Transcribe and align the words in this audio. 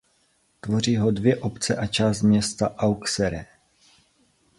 Tvoří 0.61 0.97
ho 0.97 1.11
dvě 1.11 1.37
obce 1.37 1.75
a 1.75 1.87
část 1.87 2.21
města 2.21 2.75
Auxerre. 2.75 3.45